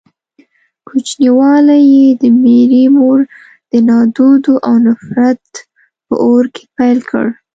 [0.87, 3.19] کوچنيوالی يې د ميرې مور
[3.71, 5.45] د نادودو او نفرت
[6.05, 7.27] په اور کې پيل کړ.